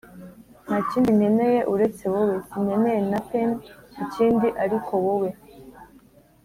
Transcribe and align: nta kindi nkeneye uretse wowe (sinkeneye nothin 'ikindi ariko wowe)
nta 0.65 0.77
kindi 0.89 1.09
nkeneye 1.17 1.59
uretse 1.73 2.03
wowe 2.13 2.37
(sinkeneye 2.47 2.99
nothin 3.11 3.49
'ikindi 3.97 4.47
ariko 4.63 4.93
wowe) 5.05 5.29